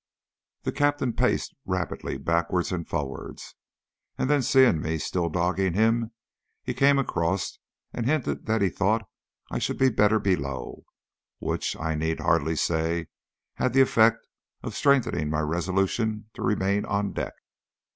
[0.63, 3.53] The Captain paced rapidly backwards and forwards,
[4.17, 6.09] and then seeing me still dogging him,
[6.63, 7.59] he came across
[7.93, 9.07] and hinted that he thought
[9.51, 10.85] I should be better below
[11.37, 13.09] which, I need hardly say,
[13.53, 14.27] had the effect
[14.63, 17.33] of strengthening my resolution to remain on deck.